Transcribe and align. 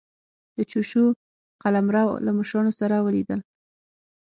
د 0.55 0.57
چوشو 0.71 1.03
قلمرو 1.63 2.05
له 2.25 2.31
مشرانو 2.37 2.71
سره 2.79 2.95
ولیدل. 3.05 3.39